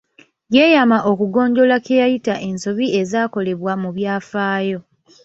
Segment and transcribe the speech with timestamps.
[0.55, 4.79] Yeyama okugonjoola kye yayita ensobi ezaakolebwa mu byafaayo.